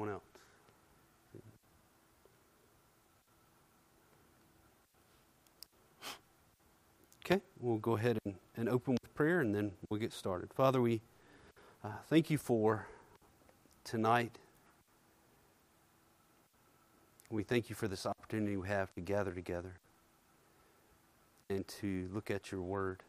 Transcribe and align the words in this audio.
Anyone 0.00 0.14
else? 0.14 0.24
Okay, 7.22 7.42
we'll 7.60 7.76
go 7.76 7.96
ahead 7.96 8.18
and, 8.24 8.34
and 8.56 8.68
open 8.70 8.94
with 8.94 9.14
prayer 9.14 9.40
and 9.40 9.54
then 9.54 9.72
we'll 9.88 10.00
get 10.00 10.14
started. 10.14 10.54
Father, 10.54 10.80
we 10.80 11.02
uh, 11.84 11.90
thank 12.08 12.30
you 12.30 12.38
for 12.38 12.86
tonight. 13.84 14.38
We 17.28 17.42
thank 17.42 17.68
you 17.68 17.76
for 17.76 17.86
this 17.86 18.06
opportunity 18.06 18.56
we 18.56 18.68
have 18.68 18.94
to 18.94 19.02
gather 19.02 19.32
together 19.32 19.74
and 21.50 21.68
to 21.68 22.08
look 22.10 22.30
at 22.30 22.50
your 22.50 22.62
word. 22.62 23.02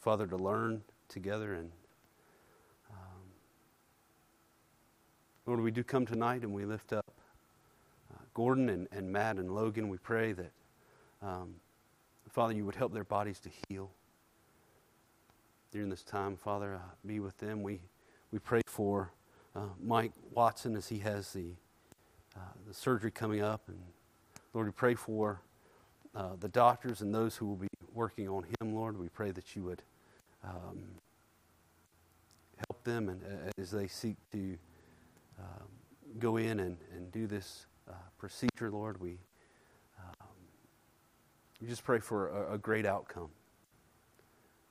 Father, 0.00 0.28
to 0.28 0.36
learn 0.36 0.82
together 1.08 1.52
and 1.52 1.72
Lord, 5.48 5.62
we 5.62 5.70
do 5.70 5.82
come 5.82 6.04
tonight 6.04 6.42
and 6.42 6.52
we 6.52 6.66
lift 6.66 6.92
up 6.92 7.10
uh, 8.12 8.18
Gordon 8.34 8.68
and, 8.68 8.86
and 8.92 9.10
Matt 9.10 9.36
and 9.36 9.54
Logan. 9.54 9.88
We 9.88 9.96
pray 9.96 10.32
that 10.32 10.50
um, 11.22 11.54
Father, 12.28 12.52
you 12.52 12.66
would 12.66 12.74
help 12.74 12.92
their 12.92 13.02
bodies 13.02 13.40
to 13.40 13.50
heal 13.66 13.90
during 15.72 15.88
this 15.88 16.02
time. 16.02 16.36
Father, 16.36 16.74
uh, 16.74 16.80
be 17.06 17.18
with 17.18 17.38
them. 17.38 17.62
We, 17.62 17.80
we 18.30 18.38
pray 18.38 18.60
for 18.66 19.10
uh, 19.56 19.60
Mike 19.82 20.12
Watson 20.34 20.76
as 20.76 20.86
he 20.86 20.98
has 20.98 21.32
the, 21.32 21.54
uh, 22.36 22.40
the 22.66 22.74
surgery 22.74 23.10
coming 23.10 23.40
up. 23.40 23.62
And 23.68 23.78
Lord, 24.52 24.66
we 24.66 24.72
pray 24.72 24.96
for 24.96 25.40
uh, 26.14 26.32
the 26.38 26.48
doctors 26.48 27.00
and 27.00 27.14
those 27.14 27.36
who 27.36 27.46
will 27.46 27.56
be 27.56 27.68
working 27.94 28.28
on 28.28 28.44
him, 28.60 28.74
Lord. 28.74 28.98
We 28.98 29.08
pray 29.08 29.30
that 29.30 29.56
you 29.56 29.62
would 29.62 29.80
um, 30.44 30.82
help 32.68 32.84
them 32.84 33.08
and, 33.08 33.22
uh, 33.24 33.62
as 33.62 33.70
they 33.70 33.88
seek 33.88 34.16
to 34.32 34.58
um, 35.38 35.68
go 36.18 36.36
in 36.36 36.60
and, 36.60 36.76
and 36.94 37.12
do 37.12 37.26
this 37.26 37.66
uh, 37.88 37.92
procedure, 38.18 38.70
Lord. 38.70 39.00
We 39.00 39.18
we 41.60 41.66
just 41.66 41.82
pray 41.82 41.98
for 41.98 42.28
a, 42.28 42.54
a 42.54 42.58
great 42.58 42.86
outcome 42.86 43.30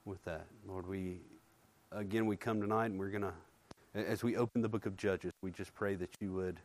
with 0.05 0.23
that. 0.23 0.45
Lord, 0.65 0.87
we, 0.87 1.19
again, 1.91 2.25
we 2.25 2.37
come 2.37 2.61
tonight 2.61 2.85
and 2.85 2.99
we're 2.99 3.09
going 3.09 3.23
to, 3.23 3.33
as 3.93 4.23
we 4.23 4.37
open 4.37 4.61
the 4.61 4.69
book 4.69 4.85
of 4.85 4.95
Judges, 4.95 5.33
we 5.41 5.51
just 5.51 5.73
pray 5.73 5.95
that 5.95 6.09
you 6.21 6.31
would, 6.31 6.61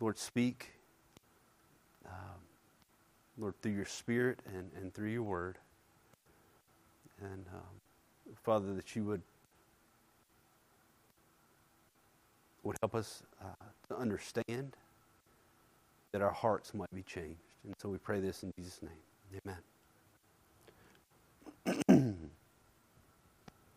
Lord, 0.00 0.16
speak, 0.18 0.72
uh, 2.06 2.38
Lord, 3.36 3.60
through 3.60 3.72
your 3.72 3.84
Spirit 3.84 4.40
and, 4.54 4.70
and 4.80 4.94
through 4.94 5.10
your 5.10 5.22
word. 5.22 5.58
And, 7.20 7.44
um, 7.52 8.36
Father, 8.42 8.72
that 8.72 8.96
you 8.96 9.04
would, 9.04 9.20
would 12.66 12.76
help 12.82 12.94
us 12.94 13.22
uh, 13.40 13.46
to 13.88 13.96
understand 13.96 14.76
that 16.12 16.20
our 16.20 16.32
hearts 16.32 16.74
might 16.74 16.92
be 16.92 17.02
changed. 17.02 17.40
And 17.64 17.74
so 17.80 17.88
we 17.88 17.98
pray 17.98 18.20
this 18.20 18.42
in 18.42 18.52
Jesus' 18.58 18.80
name. 18.82 19.58
Amen. 21.88 22.28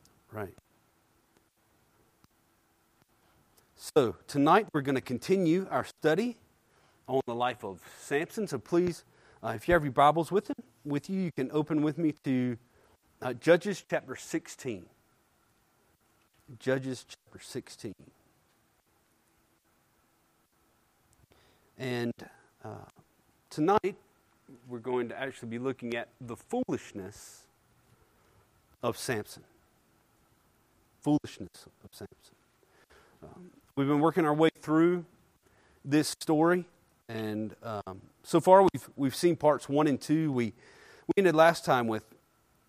right. 0.31 0.53
So, 3.75 4.15
tonight 4.27 4.67
we're 4.73 4.81
going 4.81 4.95
to 4.95 5.01
continue 5.01 5.67
our 5.71 5.83
study 5.85 6.37
on 7.07 7.21
the 7.25 7.35
life 7.35 7.63
of 7.63 7.81
Samson. 7.99 8.47
So, 8.47 8.59
please, 8.59 9.03
uh, 9.43 9.53
if 9.55 9.67
you 9.67 9.73
have 9.73 9.83
your 9.83 9.93
Bibles 9.93 10.31
with, 10.31 10.49
it, 10.49 10.57
with 10.83 11.09
you, 11.09 11.21
you 11.21 11.31
can 11.31 11.49
open 11.51 11.81
with 11.81 11.97
me 11.97 12.13
to 12.23 12.57
uh, 13.21 13.33
Judges 13.33 13.83
chapter 13.89 14.15
16. 14.15 14.85
Judges 16.59 17.05
chapter 17.07 17.39
16. 17.43 17.93
And 21.79 22.13
uh, 22.61 22.89
tonight, 23.49 23.95
we're 24.67 24.79
going 24.79 25.07
to 25.07 25.17
actually 25.17 25.47
be 25.47 25.59
looking 25.59 25.95
at 25.95 26.09
the 26.19 26.35
foolishness 26.35 27.43
of 28.83 28.97
Samson. 28.97 29.43
Foolishness 30.99 31.67
of 31.81 31.89
Samson. 31.93 32.35
Um, 33.23 33.51
we've 33.77 33.87
been 33.87 34.01
working 34.01 34.25
our 34.25 34.33
way 34.33 34.49
through 34.59 35.05
this 35.85 36.09
story, 36.19 36.65
and 37.07 37.55
um, 37.63 38.01
so 38.23 38.41
far 38.41 38.63
we've 38.63 38.89
we've 38.97 39.15
seen 39.15 39.37
parts 39.37 39.69
one 39.69 39.87
and 39.87 40.01
two. 40.01 40.33
We 40.33 40.47
we 41.07 41.13
ended 41.15 41.33
last 41.33 41.63
time 41.63 41.87
with 41.87 42.03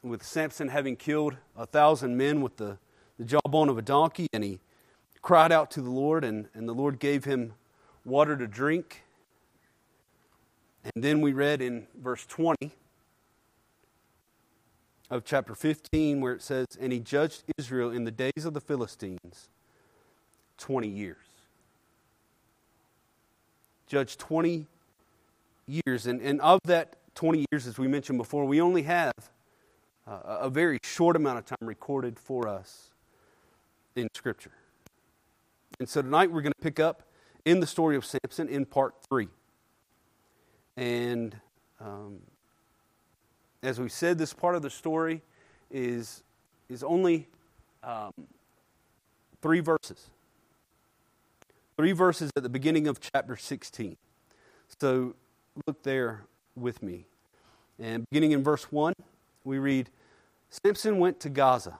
with 0.04 0.22
Samson 0.22 0.68
having 0.68 0.94
killed 0.94 1.36
a 1.56 1.66
thousand 1.66 2.16
men 2.16 2.42
with 2.42 2.58
the, 2.58 2.78
the 3.18 3.24
jawbone 3.24 3.68
of 3.68 3.76
a 3.76 3.82
donkey, 3.82 4.28
and 4.32 4.44
he 4.44 4.60
cried 5.20 5.50
out 5.50 5.68
to 5.72 5.82
the 5.82 5.90
Lord, 5.90 6.22
and, 6.24 6.48
and 6.54 6.68
the 6.68 6.72
Lord 6.72 7.00
gave 7.00 7.24
him 7.24 7.54
water 8.04 8.36
to 8.36 8.46
drink 8.46 9.02
and 10.82 11.04
then 11.04 11.20
we 11.20 11.32
read 11.32 11.60
in 11.60 11.86
verse 12.00 12.24
20 12.26 12.72
of 15.10 15.24
chapter 15.24 15.54
15 15.54 16.20
where 16.20 16.32
it 16.32 16.42
says, 16.42 16.66
And 16.80 16.92
he 16.92 17.00
judged 17.00 17.44
Israel 17.58 17.90
in 17.90 18.04
the 18.04 18.10
days 18.10 18.44
of 18.44 18.54
the 18.54 18.60
Philistines 18.60 19.48
20 20.58 20.88
years. 20.88 21.16
Judged 23.86 24.18
20 24.20 24.66
years. 25.66 26.06
And, 26.06 26.20
and 26.22 26.40
of 26.40 26.60
that 26.64 26.96
20 27.14 27.44
years, 27.50 27.66
as 27.66 27.78
we 27.78 27.88
mentioned 27.88 28.18
before, 28.18 28.44
we 28.46 28.60
only 28.60 28.84
have 28.84 29.12
uh, 30.06 30.38
a 30.40 30.50
very 30.50 30.78
short 30.82 31.16
amount 31.16 31.38
of 31.38 31.44
time 31.44 31.68
recorded 31.68 32.18
for 32.18 32.48
us 32.48 32.90
in 33.96 34.08
Scripture. 34.14 34.52
And 35.78 35.88
so 35.88 36.00
tonight 36.00 36.30
we're 36.30 36.42
going 36.42 36.52
to 36.52 36.62
pick 36.62 36.80
up 36.80 37.02
in 37.44 37.60
the 37.60 37.66
story 37.66 37.96
of 37.96 38.04
Samson 38.04 38.48
in 38.48 38.64
part 38.64 38.94
3. 39.08 39.28
And 40.76 41.36
um, 41.80 42.18
as 43.62 43.80
we 43.80 43.88
said, 43.88 44.18
this 44.18 44.32
part 44.32 44.54
of 44.54 44.62
the 44.62 44.70
story 44.70 45.22
is, 45.70 46.22
is 46.68 46.82
only 46.82 47.28
um, 47.82 48.12
three 49.42 49.60
verses. 49.60 50.08
Three 51.76 51.92
verses 51.92 52.30
at 52.36 52.42
the 52.42 52.48
beginning 52.48 52.86
of 52.86 53.00
chapter 53.00 53.36
16. 53.36 53.96
So 54.80 55.14
look 55.66 55.82
there 55.82 56.22
with 56.56 56.82
me. 56.82 57.06
And 57.78 58.04
beginning 58.10 58.32
in 58.32 58.44
verse 58.44 58.64
1, 58.70 58.92
we 59.44 59.58
read 59.58 59.88
Samson 60.50 60.98
went 60.98 61.20
to 61.20 61.28
Gaza, 61.28 61.78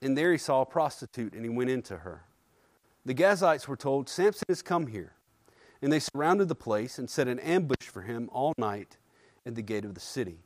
and 0.00 0.16
there 0.16 0.30
he 0.30 0.38
saw 0.38 0.60
a 0.60 0.66
prostitute, 0.66 1.32
and 1.32 1.42
he 1.42 1.48
went 1.48 1.70
into 1.70 1.98
her. 1.98 2.22
The 3.04 3.14
Gazites 3.14 3.66
were 3.66 3.76
told, 3.76 4.08
Samson 4.08 4.44
has 4.48 4.62
come 4.62 4.86
here. 4.86 5.14
And 5.80 5.92
they 5.92 5.98
surrounded 5.98 6.48
the 6.48 6.54
place 6.54 6.98
and 6.98 7.10
set 7.10 7.26
an 7.26 7.40
ambush 7.40 7.88
for 7.88 8.02
him 8.02 8.30
all 8.32 8.52
night 8.56 8.96
at 9.44 9.56
the 9.56 9.62
gate 9.62 9.84
of 9.84 9.94
the 9.94 10.00
city. 10.00 10.38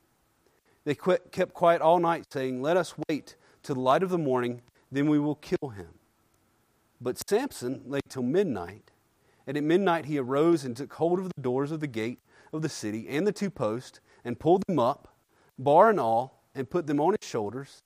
They 0.85 0.95
kept 0.95 1.53
quiet 1.53 1.83
all 1.83 1.99
night, 1.99 2.25
saying, 2.33 2.63
Let 2.63 2.77
us 2.77 2.95
wait 3.09 3.37
till 3.63 3.75
the 3.75 3.81
light 3.81 4.03
of 4.03 4.09
the 4.09 4.19
morning, 4.19 4.63
then 4.91 5.09
we 5.09 5.19
will 5.19 5.35
kill 5.35 5.71
him. 5.71 5.89
But 7.01 7.21
Samson 7.29 7.83
lay 7.87 8.01
till 8.09 8.23
midnight, 8.23 8.93
and 9.47 9.57
at 9.57 9.65
midnight 9.65 10.07
he 10.07 10.19
arose 10.19 10.65
and 10.65 10.77
took 10.77 10.95
hold 10.95 11.19
of 11.19 11.27
the 11.27 11.43
doors 11.43 11.73
of 11.73 11.81
the 11.81 11.87
gate 11.87 12.21
of 12.53 12.63
the 12.63 12.69
city 12.69 13.07
and 13.09 13.27
the 13.27 13.33
two 13.33 13.51
posts, 13.51 14.01
and 14.25 14.39
pulled 14.39 14.63
them 14.67 14.79
up, 14.79 15.15
bar 15.59 15.91
and 15.91 16.01
all, 16.01 16.43
and 16.55 16.71
put 16.71 16.87
them 16.87 17.01
on 17.01 17.15
his 17.21 17.29
shoulders, 17.29 17.83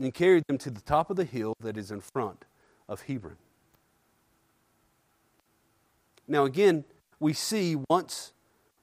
and 0.00 0.12
carried 0.12 0.44
them 0.48 0.58
to 0.58 0.70
the 0.70 0.80
top 0.80 1.10
of 1.10 1.16
the 1.16 1.24
hill 1.24 1.54
that 1.60 1.76
is 1.76 1.90
in 1.90 2.00
front 2.00 2.44
of 2.88 3.02
Hebron. 3.02 3.36
Now, 6.28 6.44
again, 6.44 6.84
we 7.18 7.32
see 7.32 7.76
once, 7.88 8.32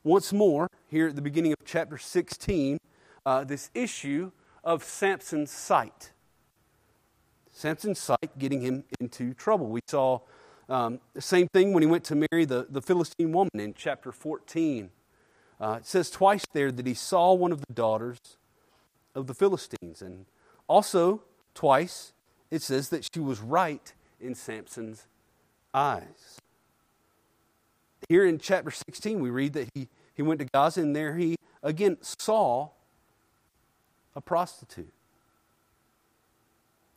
once 0.03 0.33
more 0.33 0.67
here 0.87 1.07
at 1.07 1.15
the 1.15 1.21
beginning 1.21 1.51
of 1.51 1.59
chapter 1.63 1.97
16 1.97 2.79
uh, 3.25 3.43
this 3.43 3.69
issue 3.73 4.31
of 4.63 4.83
Samson's 4.83 5.51
sight. 5.51 6.11
Samson's 7.51 7.99
sight 7.99 8.37
getting 8.37 8.61
him 8.61 8.83
into 8.99 9.33
trouble. 9.33 9.67
We 9.67 9.81
saw 9.87 10.21
um, 10.67 10.99
the 11.13 11.21
same 11.21 11.47
thing 11.47 11.71
when 11.71 11.83
he 11.83 11.87
went 11.87 12.03
to 12.05 12.15
marry 12.15 12.45
the, 12.45 12.67
the 12.69 12.81
Philistine 12.81 13.31
woman 13.31 13.51
in 13.53 13.73
chapter 13.73 14.11
14. 14.11 14.89
Uh, 15.61 15.77
it 15.79 15.85
says 15.85 16.09
twice 16.09 16.43
there 16.53 16.71
that 16.71 16.85
he 16.85 16.93
saw 16.93 17.33
one 17.33 17.51
of 17.51 17.61
the 17.61 17.73
daughters 17.73 18.19
of 19.13 19.27
the 19.27 19.33
Philistines. 19.33 20.01
And 20.01 20.25
also, 20.67 21.23
twice, 21.53 22.13
it 22.51 22.61
says 22.61 22.89
that 22.89 23.07
she 23.13 23.19
was 23.19 23.39
right 23.39 23.93
in 24.19 24.35
Samson's 24.35 25.07
eyes. 25.73 26.39
Here 28.09 28.25
in 28.25 28.39
chapter 28.39 28.71
16, 28.71 29.19
we 29.19 29.29
read 29.29 29.53
that 29.53 29.69
he, 29.73 29.87
he 30.13 30.21
went 30.21 30.39
to 30.39 30.45
Gaza 30.45 30.81
and 30.81 30.95
there 30.95 31.15
he 31.15 31.35
again 31.63 31.97
saw 32.01 32.69
a 34.15 34.21
prostitute. 34.21 34.93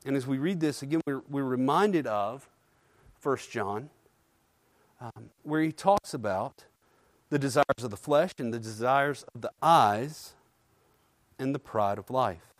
And 0.04 0.16
as 0.16 0.26
we 0.26 0.38
read 0.38 0.60
this, 0.60 0.82
again, 0.82 1.00
we're, 1.06 1.22
we're 1.28 1.44
reminded 1.44 2.06
of 2.06 2.48
1 3.22 3.36
John, 3.50 3.90
um, 5.00 5.30
where 5.42 5.62
he 5.62 5.72
talks 5.72 6.14
about 6.14 6.64
the 7.30 7.38
desires 7.38 7.82
of 7.82 7.90
the 7.90 7.96
flesh 7.96 8.32
and 8.38 8.54
the 8.54 8.58
desires 8.58 9.24
of 9.34 9.40
the 9.40 9.50
eyes 9.60 10.34
and 11.38 11.54
the 11.54 11.58
pride 11.58 11.98
of 11.98 12.10
life. 12.10 12.54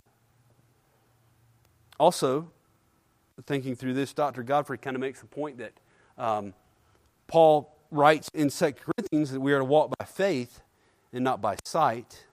Also, 1.99 2.50
thinking 3.46 3.75
through 3.75 3.94
this, 3.94 4.12
Dr. 4.12 4.43
Godfrey 4.43 4.79
kind 4.79 4.96
of 4.96 5.00
makes 5.00 5.20
the 5.20 5.26
point 5.26 5.58
that 5.58 5.73
um, 6.17 6.55
Paul 7.26 7.75
writes 7.90 8.29
in 8.35 8.50
2 8.50 8.73
Corinthians 8.73 9.31
that 9.32 9.40
we 9.40 9.52
are 9.52 9.58
to 9.58 9.64
walk 9.64 9.93
by 9.99 10.05
faith 10.05 10.61
and 11.12 11.25
not 11.25 11.40
by 11.40 11.56
sight. 11.64 12.26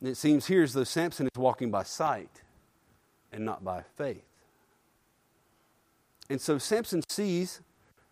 And 0.00 0.08
it 0.08 0.16
seems 0.16 0.46
here 0.46 0.62
as 0.62 0.72
though 0.72 0.84
Samson 0.84 1.26
is 1.26 1.38
walking 1.38 1.70
by 1.70 1.84
sight 1.84 2.42
and 3.32 3.44
not 3.44 3.64
by 3.64 3.82
faith. 3.96 4.24
And 6.28 6.40
so 6.40 6.58
Samson 6.58 7.02
sees 7.08 7.60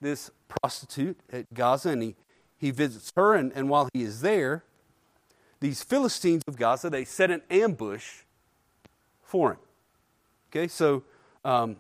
this 0.00 0.30
prostitute 0.48 1.18
at 1.32 1.52
Gaza 1.52 1.90
and 1.90 2.02
he, 2.02 2.16
he 2.56 2.70
visits 2.70 3.12
her. 3.16 3.34
And, 3.34 3.52
and 3.54 3.68
while 3.68 3.88
he 3.92 4.02
is 4.02 4.20
there, 4.20 4.64
these 5.60 5.82
Philistines 5.82 6.42
of 6.46 6.56
Gaza, 6.56 6.90
they 6.90 7.04
set 7.04 7.30
an 7.30 7.42
ambush 7.50 8.22
for 9.22 9.52
him. 9.52 9.58
Okay, 10.50 10.68
so 10.68 11.02
um, 11.44 11.76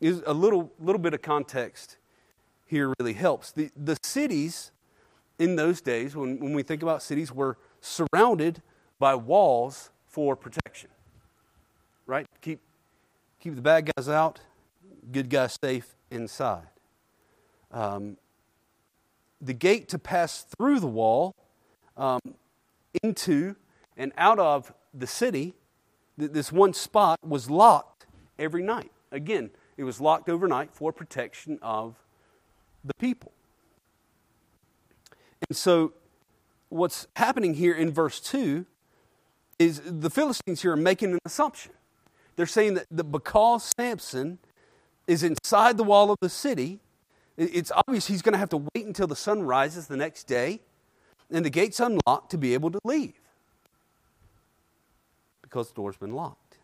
a 0.00 0.32
little, 0.32 0.72
little 0.78 1.00
bit 1.00 1.12
of 1.12 1.20
context 1.20 1.98
here 2.66 2.92
really 2.98 3.14
helps. 3.14 3.52
The, 3.52 3.70
the 3.76 3.96
cities 4.02 4.72
in 5.38 5.56
those 5.56 5.80
days, 5.80 6.16
when, 6.16 6.38
when 6.40 6.52
we 6.52 6.62
think 6.62 6.82
about 6.82 7.02
cities, 7.02 7.32
were 7.32 7.56
surrounded 7.80 8.62
by 8.98 9.14
walls 9.14 9.90
for 10.06 10.36
protection. 10.36 10.90
Right? 12.06 12.26
Keep, 12.40 12.60
keep 13.40 13.54
the 13.54 13.62
bad 13.62 13.90
guys 13.94 14.08
out, 14.08 14.40
good 15.12 15.30
guys 15.30 15.58
safe 15.62 15.94
inside. 16.10 16.68
Um, 17.70 18.16
the 19.40 19.52
gate 19.52 19.88
to 19.88 19.98
pass 19.98 20.44
through 20.56 20.80
the 20.80 20.86
wall 20.86 21.34
um, 21.96 22.20
into 23.02 23.56
and 23.96 24.12
out 24.16 24.38
of 24.38 24.72
the 24.92 25.06
city, 25.06 25.54
this 26.16 26.50
one 26.50 26.72
spot 26.72 27.18
was 27.22 27.50
locked 27.50 28.06
every 28.38 28.62
night. 28.62 28.90
Again, 29.12 29.50
it 29.76 29.84
was 29.84 30.00
locked 30.00 30.28
overnight 30.28 30.70
for 30.72 30.92
protection 30.92 31.58
of 31.60 31.96
the 32.86 32.94
people. 32.94 33.32
And 35.48 35.56
so, 35.56 35.92
what's 36.68 37.06
happening 37.16 37.54
here 37.54 37.74
in 37.74 37.92
verse 37.92 38.20
2 38.20 38.66
is 39.58 39.80
the 39.84 40.10
Philistines 40.10 40.62
here 40.62 40.72
are 40.72 40.76
making 40.76 41.12
an 41.12 41.18
assumption. 41.24 41.72
They're 42.36 42.46
saying 42.46 42.74
that, 42.74 42.86
that 42.90 43.04
because 43.04 43.72
Samson 43.78 44.38
is 45.06 45.22
inside 45.22 45.76
the 45.76 45.84
wall 45.84 46.10
of 46.10 46.18
the 46.20 46.28
city, 46.28 46.80
it's 47.36 47.72
obvious 47.86 48.06
he's 48.06 48.22
going 48.22 48.32
to 48.32 48.38
have 48.38 48.50
to 48.50 48.68
wait 48.74 48.86
until 48.86 49.06
the 49.06 49.16
sun 49.16 49.42
rises 49.42 49.86
the 49.86 49.96
next 49.96 50.24
day 50.24 50.60
and 51.30 51.44
the 51.44 51.50
gate's 51.50 51.80
unlocked 51.80 52.30
to 52.30 52.38
be 52.38 52.54
able 52.54 52.70
to 52.70 52.78
leave 52.84 53.14
because 55.42 55.68
the 55.68 55.74
door's 55.74 55.96
been 55.96 56.12
locked. 56.12 56.58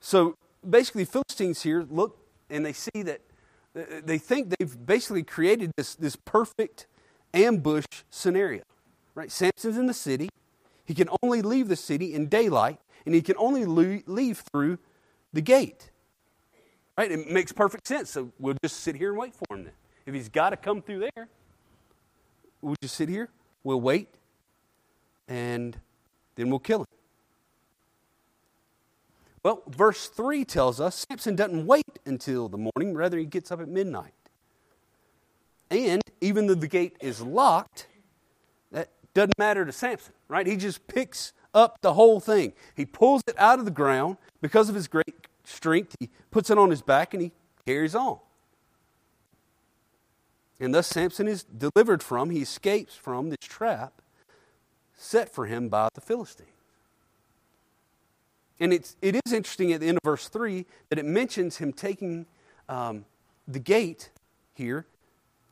So 0.00 0.36
basically, 0.68 1.04
Philistines 1.04 1.62
here 1.62 1.86
look 1.90 2.18
and 2.50 2.64
they 2.64 2.72
see 2.72 3.02
that 3.02 3.20
they 4.04 4.18
think 4.18 4.54
they've 4.58 4.86
basically 4.86 5.22
created 5.22 5.72
this, 5.76 5.94
this 5.94 6.16
perfect 6.16 6.86
ambush 7.34 7.84
scenario. 8.10 8.62
Right? 9.14 9.30
Samson's 9.30 9.78
in 9.78 9.86
the 9.86 9.94
city. 9.94 10.28
He 10.84 10.94
can 10.94 11.08
only 11.22 11.42
leave 11.42 11.68
the 11.68 11.76
city 11.76 12.14
in 12.14 12.28
daylight, 12.28 12.78
and 13.04 13.14
he 13.14 13.22
can 13.22 13.36
only 13.38 13.64
leave 13.64 14.38
through 14.52 14.78
the 15.32 15.40
gate. 15.40 15.90
Right? 16.96 17.10
It 17.10 17.30
makes 17.30 17.52
perfect 17.52 17.86
sense. 17.86 18.10
So 18.10 18.32
we'll 18.38 18.56
just 18.62 18.80
sit 18.80 18.96
here 18.96 19.10
and 19.10 19.18
wait 19.18 19.34
for 19.34 19.54
him 19.54 19.64
then. 19.64 19.72
If 20.06 20.14
he's 20.14 20.28
got 20.28 20.50
to 20.50 20.56
come 20.56 20.80
through 20.80 21.08
there, 21.14 21.28
we'll 22.62 22.76
just 22.80 22.94
sit 22.94 23.08
here, 23.08 23.28
we'll 23.64 23.80
wait, 23.80 24.08
and 25.28 25.76
then 26.36 26.48
we'll 26.48 26.58
kill 26.58 26.80
him. 26.80 26.86
Well, 29.46 29.62
verse 29.68 30.08
3 30.08 30.44
tells 30.44 30.80
us 30.80 31.06
Samson 31.08 31.36
doesn't 31.36 31.68
wait 31.68 32.00
until 32.04 32.48
the 32.48 32.58
morning, 32.58 32.96
rather, 32.96 33.16
he 33.16 33.26
gets 33.26 33.52
up 33.52 33.60
at 33.60 33.68
midnight. 33.68 34.10
And 35.70 36.02
even 36.20 36.48
though 36.48 36.56
the 36.56 36.66
gate 36.66 36.96
is 37.00 37.20
locked, 37.20 37.86
that 38.72 38.88
doesn't 39.14 39.38
matter 39.38 39.64
to 39.64 39.70
Samson, 39.70 40.14
right? 40.26 40.48
He 40.48 40.56
just 40.56 40.88
picks 40.88 41.32
up 41.54 41.78
the 41.80 41.94
whole 41.94 42.18
thing. 42.18 42.54
He 42.74 42.84
pulls 42.84 43.22
it 43.28 43.36
out 43.38 43.60
of 43.60 43.66
the 43.66 43.70
ground 43.70 44.16
because 44.40 44.68
of 44.68 44.74
his 44.74 44.88
great 44.88 45.14
strength. 45.44 45.94
He 46.00 46.10
puts 46.32 46.50
it 46.50 46.58
on 46.58 46.70
his 46.70 46.82
back 46.82 47.14
and 47.14 47.22
he 47.22 47.30
carries 47.64 47.94
on. 47.94 48.18
And 50.58 50.74
thus 50.74 50.88
Samson 50.88 51.28
is 51.28 51.44
delivered 51.44 52.02
from, 52.02 52.30
he 52.30 52.42
escapes 52.42 52.96
from 52.96 53.30
this 53.30 53.38
trap 53.42 54.02
set 54.96 55.32
for 55.32 55.46
him 55.46 55.68
by 55.68 55.88
the 55.94 56.00
Philistines. 56.00 56.55
And 58.58 58.72
it's, 58.72 58.96
it 59.02 59.14
is 59.14 59.32
interesting 59.32 59.72
at 59.72 59.80
the 59.80 59.88
end 59.88 59.98
of 59.98 60.02
verse 60.04 60.28
3 60.28 60.64
that 60.88 60.98
it 60.98 61.04
mentions 61.04 61.58
him 61.58 61.72
taking 61.72 62.26
um, 62.68 63.04
the 63.46 63.58
gate 63.58 64.10
here 64.54 64.86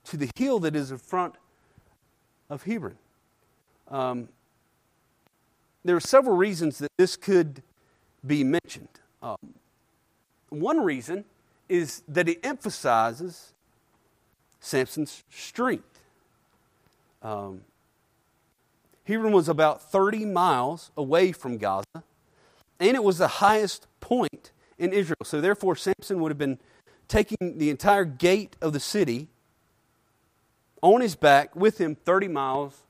to 0.04 0.16
the 0.16 0.30
hill 0.36 0.58
that 0.60 0.74
is 0.74 0.90
in 0.90 0.98
front 0.98 1.34
of 2.48 2.62
Hebron. 2.64 2.96
Um, 3.88 4.28
there 5.84 5.96
are 5.96 6.00
several 6.00 6.36
reasons 6.36 6.78
that 6.78 6.90
this 6.96 7.16
could 7.16 7.62
be 8.26 8.42
mentioned. 8.42 8.88
Um, 9.22 9.36
one 10.48 10.82
reason 10.82 11.24
is 11.68 12.02
that 12.08 12.28
it 12.28 12.40
emphasizes 12.44 13.52
Samson's 14.60 15.24
strength. 15.30 16.00
Um, 17.22 17.62
Hebron 19.06 19.32
was 19.32 19.48
about 19.48 19.90
30 19.90 20.24
miles 20.24 20.90
away 20.96 21.32
from 21.32 21.58
Gaza, 21.58 22.02
and 22.84 22.94
it 22.94 23.02
was 23.02 23.16
the 23.16 23.28
highest 23.28 23.86
point 24.00 24.52
in 24.78 24.92
Israel. 24.92 25.16
So, 25.24 25.40
therefore, 25.40 25.74
Samson 25.74 26.20
would 26.20 26.30
have 26.30 26.38
been 26.38 26.58
taking 27.08 27.58
the 27.58 27.70
entire 27.70 28.04
gate 28.04 28.56
of 28.60 28.74
the 28.74 28.80
city 28.80 29.28
on 30.82 31.00
his 31.00 31.14
back 31.14 31.56
with 31.56 31.80
him 31.80 31.94
30 31.94 32.28
miles 32.28 32.82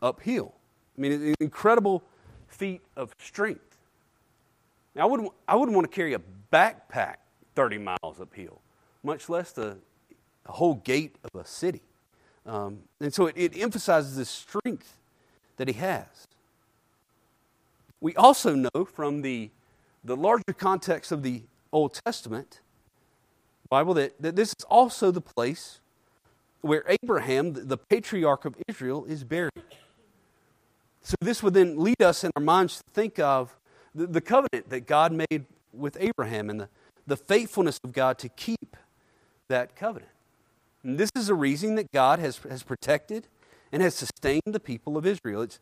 uphill. 0.00 0.54
I 0.96 1.00
mean, 1.00 1.12
an 1.12 1.34
incredible 1.40 2.04
feat 2.46 2.82
of 2.96 3.12
strength. 3.18 3.78
Now, 4.94 5.02
I 5.02 5.04
wouldn't, 5.06 5.32
I 5.48 5.56
wouldn't 5.56 5.74
want 5.74 5.90
to 5.90 5.94
carry 5.94 6.14
a 6.14 6.20
backpack 6.52 7.16
30 7.56 7.78
miles 7.78 8.20
uphill, 8.20 8.60
much 9.02 9.28
less 9.28 9.50
the, 9.50 9.76
the 10.44 10.52
whole 10.52 10.74
gate 10.74 11.16
of 11.24 11.40
a 11.40 11.44
city. 11.44 11.82
Um, 12.46 12.84
and 13.00 13.12
so 13.12 13.26
it, 13.26 13.34
it 13.36 13.60
emphasizes 13.60 14.16
the 14.16 14.24
strength 14.24 14.96
that 15.56 15.66
he 15.66 15.74
has. 15.74 16.06
We 18.00 18.14
also 18.16 18.54
know 18.54 18.84
from 18.84 19.22
the, 19.22 19.50
the 20.02 20.16
larger 20.16 20.52
context 20.56 21.12
of 21.12 21.22
the 21.22 21.42
Old 21.72 22.00
Testament 22.04 22.60
Bible 23.70 23.94
that, 23.94 24.20
that 24.20 24.34
this 24.34 24.48
is 24.48 24.64
also 24.68 25.12
the 25.12 25.20
place 25.20 25.78
where 26.60 26.84
Abraham, 26.88 27.52
the 27.52 27.76
patriarch 27.76 28.44
of 28.44 28.56
Israel, 28.68 29.04
is 29.04 29.22
buried. 29.22 29.52
So, 31.02 31.14
this 31.20 31.42
would 31.42 31.54
then 31.54 31.78
lead 31.78 32.02
us 32.02 32.24
in 32.24 32.32
our 32.36 32.42
minds 32.42 32.78
to 32.78 32.82
think 32.92 33.18
of 33.20 33.56
the, 33.94 34.08
the 34.08 34.20
covenant 34.20 34.68
that 34.68 34.86
God 34.86 35.12
made 35.12 35.46
with 35.72 35.96
Abraham 36.00 36.50
and 36.50 36.60
the, 36.62 36.68
the 37.06 37.16
faithfulness 37.16 37.78
of 37.84 37.92
God 37.92 38.18
to 38.18 38.28
keep 38.28 38.76
that 39.48 39.76
covenant. 39.76 40.10
And 40.82 40.98
this 40.98 41.10
is 41.14 41.28
a 41.28 41.34
reason 41.34 41.76
that 41.76 41.92
God 41.92 42.18
has, 42.18 42.38
has 42.38 42.62
protected 42.62 43.28
and 43.72 43.82
has 43.82 43.94
sustained 43.94 44.42
the 44.46 44.60
people 44.60 44.96
of 44.96 45.06
Israel. 45.06 45.42
It's 45.42 45.60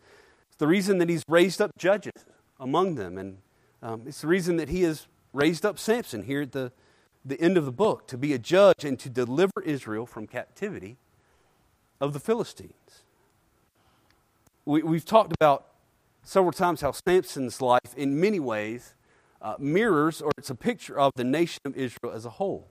the 0.58 0.66
reason 0.66 0.98
that 0.98 1.08
He's 1.08 1.24
raised 1.28 1.60
up 1.60 1.70
judges 1.78 2.24
among 2.60 2.96
them. 2.96 3.18
And 3.18 3.38
um, 3.82 4.02
it's 4.06 4.20
the 4.20 4.26
reason 4.26 4.56
that 4.56 4.68
He 4.68 4.82
has 4.82 5.06
raised 5.32 5.64
up 5.64 5.78
Samson 5.78 6.24
here 6.24 6.42
at 6.42 6.52
the, 6.52 6.72
the 7.24 7.40
end 7.40 7.56
of 7.56 7.64
the 7.64 7.72
book 7.72 8.06
to 8.08 8.18
be 8.18 8.32
a 8.32 8.38
judge 8.38 8.84
and 8.84 8.98
to 9.00 9.08
deliver 9.08 9.62
Israel 9.64 10.06
from 10.06 10.26
captivity 10.26 10.96
of 12.00 12.12
the 12.12 12.20
Philistines. 12.20 13.02
We, 14.64 14.82
we've 14.82 15.04
talked 15.04 15.32
about 15.32 15.66
several 16.22 16.52
times 16.52 16.80
how 16.80 16.92
Samson's 16.92 17.62
life, 17.62 17.94
in 17.96 18.20
many 18.20 18.38
ways, 18.38 18.94
uh, 19.40 19.54
mirrors 19.58 20.20
or 20.20 20.30
it's 20.36 20.50
a 20.50 20.54
picture 20.54 20.98
of 20.98 21.12
the 21.16 21.24
nation 21.24 21.60
of 21.64 21.76
Israel 21.76 22.12
as 22.12 22.24
a 22.26 22.30
whole. 22.30 22.68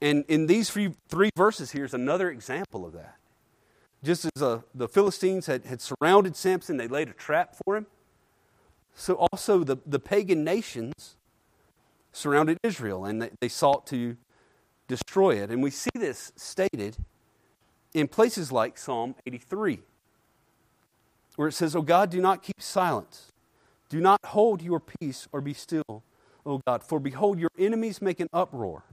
And 0.00 0.24
in 0.28 0.46
these 0.46 0.70
three, 0.70 0.94
three 1.08 1.30
verses, 1.36 1.72
here's 1.72 1.94
another 1.94 2.30
example 2.30 2.86
of 2.86 2.92
that. 2.92 3.17
Just 4.02 4.26
as 4.36 4.42
uh, 4.42 4.60
the 4.74 4.88
Philistines 4.88 5.46
had, 5.46 5.64
had 5.64 5.80
surrounded 5.80 6.36
Samson, 6.36 6.76
they 6.76 6.88
laid 6.88 7.08
a 7.08 7.12
trap 7.12 7.56
for 7.64 7.76
him. 7.76 7.86
So 8.94 9.14
also 9.32 9.64
the, 9.64 9.78
the 9.86 9.98
pagan 9.98 10.44
nations 10.44 11.16
surrounded 12.12 12.58
Israel 12.62 13.04
and 13.04 13.22
they, 13.22 13.30
they 13.40 13.48
sought 13.48 13.86
to 13.88 14.16
destroy 14.86 15.42
it. 15.42 15.50
And 15.50 15.62
we 15.62 15.70
see 15.70 15.90
this 15.94 16.32
stated 16.36 16.96
in 17.94 18.08
places 18.08 18.52
like 18.52 18.78
Psalm 18.78 19.14
83, 19.26 19.80
where 21.36 21.48
it 21.48 21.52
says, 21.52 21.74
O 21.74 21.82
God, 21.82 22.10
do 22.10 22.20
not 22.20 22.42
keep 22.42 22.60
silence. 22.60 23.32
Do 23.88 24.00
not 24.00 24.18
hold 24.26 24.62
your 24.62 24.80
peace 24.80 25.28
or 25.32 25.40
be 25.40 25.54
still, 25.54 26.02
O 26.44 26.60
God, 26.66 26.82
for 26.82 27.00
behold, 27.00 27.38
your 27.38 27.50
enemies 27.58 28.02
make 28.02 28.20
an 28.20 28.28
uproar. 28.32 28.84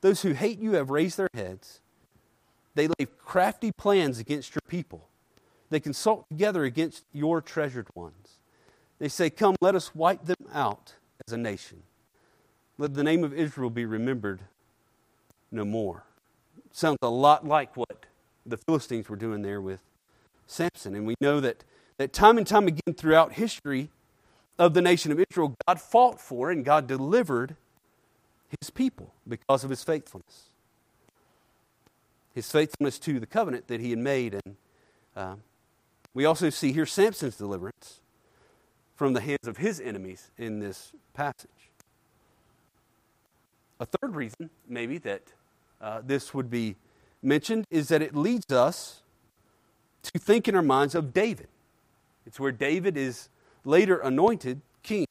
Those 0.00 0.22
who 0.22 0.32
hate 0.32 0.58
you 0.58 0.72
have 0.72 0.90
raised 0.90 1.16
their 1.16 1.30
heads. 1.32 1.80
They 2.76 2.88
lay 2.88 3.06
crafty 3.24 3.72
plans 3.72 4.18
against 4.18 4.54
your 4.54 4.60
people. 4.68 5.08
They 5.70 5.80
consult 5.80 6.28
together 6.28 6.64
against 6.64 7.04
your 7.12 7.40
treasured 7.40 7.88
ones. 7.94 8.36
They 8.98 9.08
say, 9.08 9.30
Come, 9.30 9.56
let 9.62 9.74
us 9.74 9.94
wipe 9.94 10.26
them 10.26 10.46
out 10.52 10.92
as 11.26 11.32
a 11.32 11.38
nation. 11.38 11.82
let 12.78 12.94
the 12.94 13.02
name 13.02 13.24
of 13.24 13.32
Israel 13.32 13.70
be 13.70 13.86
remembered 13.86 14.42
no 15.50 15.64
more. 15.64 16.04
Sounds 16.70 16.98
a 17.00 17.08
lot 17.08 17.46
like 17.46 17.76
what 17.76 18.04
the 18.44 18.58
Philistines 18.58 19.08
were 19.08 19.16
doing 19.16 19.40
there 19.40 19.60
with 19.60 19.80
Samson. 20.46 20.94
And 20.94 21.06
we 21.06 21.14
know 21.18 21.40
that, 21.40 21.64
that 21.96 22.12
time 22.12 22.36
and 22.36 22.46
time 22.46 22.68
again 22.68 22.94
throughout 22.94 23.32
history 23.32 23.88
of 24.58 24.74
the 24.74 24.82
nation 24.82 25.10
of 25.10 25.24
Israel, 25.30 25.56
God 25.66 25.80
fought 25.80 26.20
for 26.20 26.50
and 26.50 26.62
God 26.62 26.86
delivered 26.86 27.56
his 28.60 28.68
people 28.68 29.14
because 29.26 29.64
of 29.64 29.70
his 29.70 29.82
faithfulness. 29.82 30.50
His 32.36 32.52
faithfulness 32.52 32.98
to 32.98 33.18
the 33.18 33.26
covenant 33.26 33.66
that 33.68 33.80
he 33.80 33.88
had 33.88 33.98
made. 33.98 34.34
And 34.34 34.56
uh, 35.16 35.36
we 36.12 36.26
also 36.26 36.50
see 36.50 36.70
here 36.70 36.84
Samson's 36.84 37.38
deliverance 37.38 38.00
from 38.94 39.14
the 39.14 39.22
hands 39.22 39.48
of 39.48 39.56
his 39.56 39.80
enemies 39.80 40.30
in 40.36 40.60
this 40.60 40.92
passage. 41.14 41.48
A 43.80 43.86
third 43.86 44.14
reason, 44.14 44.50
maybe, 44.68 44.98
that 44.98 45.22
uh, 45.80 46.02
this 46.04 46.34
would 46.34 46.50
be 46.50 46.76
mentioned 47.22 47.64
is 47.70 47.88
that 47.88 48.02
it 48.02 48.14
leads 48.14 48.52
us 48.52 49.00
to 50.02 50.18
think 50.18 50.46
in 50.46 50.54
our 50.54 50.62
minds 50.62 50.94
of 50.94 51.14
David. 51.14 51.48
It's 52.26 52.38
where 52.38 52.52
David 52.52 52.98
is 52.98 53.30
later 53.64 53.96
anointed 53.96 54.60
king 54.82 55.06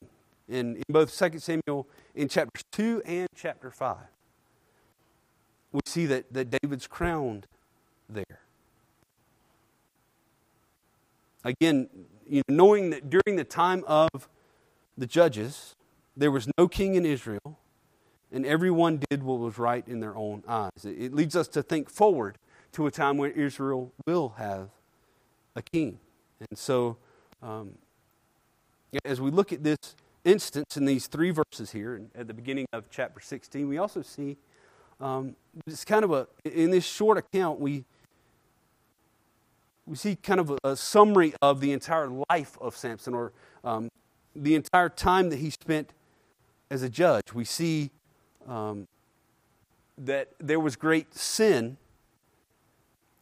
in, 0.48 0.76
in 0.76 0.82
both 0.88 1.16
2 1.18 1.40
Samuel 1.40 1.88
in 2.14 2.28
chapters 2.28 2.62
2 2.70 3.02
and 3.04 3.26
chapter 3.34 3.72
5. 3.72 3.96
We 5.76 5.82
see 5.84 6.06
that, 6.06 6.32
that 6.32 6.48
David's 6.62 6.86
crowned 6.86 7.46
there. 8.08 8.40
Again, 11.44 11.90
you 12.26 12.40
know, 12.48 12.54
knowing 12.54 12.88
that 12.90 13.10
during 13.10 13.36
the 13.36 13.44
time 13.44 13.84
of 13.86 14.08
the 14.96 15.06
judges, 15.06 15.76
there 16.16 16.30
was 16.30 16.48
no 16.56 16.66
king 16.66 16.94
in 16.94 17.04
Israel, 17.04 17.58
and 18.32 18.46
everyone 18.46 19.02
did 19.10 19.22
what 19.22 19.38
was 19.38 19.58
right 19.58 19.86
in 19.86 20.00
their 20.00 20.16
own 20.16 20.42
eyes. 20.48 20.82
It, 20.82 20.96
it 20.98 21.14
leads 21.14 21.36
us 21.36 21.46
to 21.48 21.62
think 21.62 21.90
forward 21.90 22.38
to 22.72 22.86
a 22.86 22.90
time 22.90 23.18
when 23.18 23.32
Israel 23.32 23.92
will 24.06 24.30
have 24.38 24.70
a 25.56 25.60
king. 25.60 25.98
And 26.48 26.58
so, 26.58 26.96
um, 27.42 27.72
as 29.04 29.20
we 29.20 29.30
look 29.30 29.52
at 29.52 29.62
this 29.62 29.94
instance 30.24 30.78
in 30.78 30.86
these 30.86 31.06
three 31.06 31.32
verses 31.32 31.72
here 31.72 32.00
at 32.14 32.28
the 32.28 32.34
beginning 32.34 32.64
of 32.72 32.88
chapter 32.88 33.20
16, 33.20 33.68
we 33.68 33.76
also 33.76 34.00
see 34.00 34.38
um, 35.00 35.36
it's 35.66 35.84
kind 35.84 36.04
of 36.04 36.12
a, 36.12 36.26
in 36.44 36.70
this 36.70 36.84
short 36.84 37.18
account, 37.18 37.60
we, 37.60 37.84
we 39.86 39.96
see 39.96 40.16
kind 40.16 40.40
of 40.40 40.50
a, 40.50 40.58
a 40.64 40.76
summary 40.76 41.34
of 41.42 41.60
the 41.60 41.72
entire 41.72 42.08
life 42.30 42.56
of 42.60 42.76
Samson 42.76 43.14
or 43.14 43.32
um, 43.64 43.90
the 44.34 44.54
entire 44.54 44.88
time 44.88 45.30
that 45.30 45.38
he 45.38 45.50
spent 45.50 45.90
as 46.70 46.82
a 46.82 46.88
judge. 46.88 47.32
We 47.32 47.44
see 47.44 47.90
um, 48.48 48.86
that 49.98 50.30
there 50.38 50.60
was 50.60 50.76
great 50.76 51.14
sin 51.14 51.76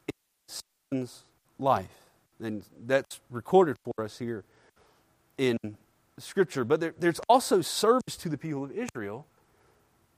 in 0.08 0.60
Samson's 0.90 1.24
life. 1.58 2.10
And 2.40 2.64
that's 2.86 3.20
recorded 3.30 3.76
for 3.84 4.04
us 4.04 4.18
here 4.18 4.44
in 5.38 5.56
Scripture. 6.18 6.64
But 6.64 6.80
there, 6.80 6.94
there's 6.98 7.20
also 7.28 7.60
service 7.60 8.16
to 8.18 8.28
the 8.28 8.38
people 8.38 8.64
of 8.64 8.72
Israel 8.72 9.26